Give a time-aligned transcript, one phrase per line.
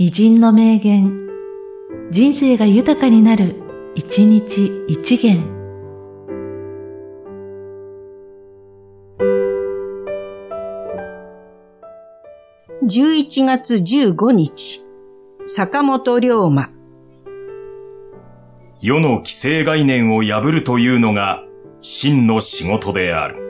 [0.00, 1.26] 偉人の名言、
[2.12, 3.56] 人生が豊かになる、
[3.96, 5.42] 一日一元。
[12.84, 14.86] 11月15日、
[15.48, 16.70] 坂本龍馬。
[18.80, 21.44] 世の既成概念を破るというのが
[21.80, 23.47] 真の仕事である。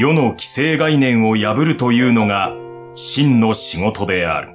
[0.00, 2.56] 世の既成概念を破るというのが
[2.94, 4.50] 真の仕事である。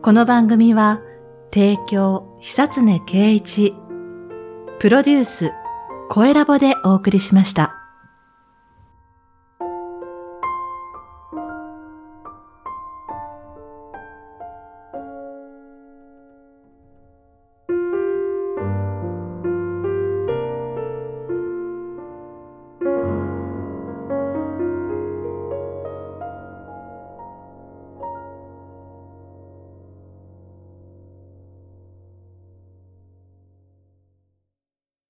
[0.00, 1.02] この番組は、
[1.52, 3.74] 提供、久常圭一、
[4.80, 5.52] プロデュース、
[6.08, 7.79] 声ラボでお送りしました。